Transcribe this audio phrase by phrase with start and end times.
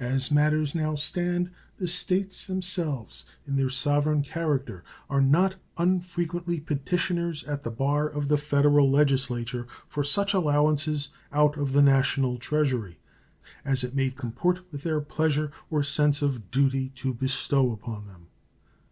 [0.00, 7.44] As matters now stand the States themselves, in their sovereign character, are not unfrequently petitioners
[7.44, 12.98] at the bar of the Federal Legislature for such allowances out of the National Treasury
[13.64, 18.26] as it may comport with their pleasure or sense of duty to bestow upon them.